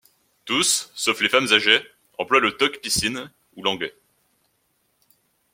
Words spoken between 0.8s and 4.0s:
sauf les femmes âgées, emploient le tok pisin ou l'anglais.